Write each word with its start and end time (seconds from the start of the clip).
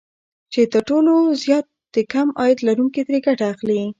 چې 0.53 0.61
تر 0.73 0.81
ټولو 0.89 1.13
زيات 1.43 1.65
د 1.93 1.95
کم 2.13 2.27
عاید 2.39 2.59
لرونکي 2.67 3.01
ترې 3.07 3.19
ګټه 3.27 3.45
اخلي 3.53 3.81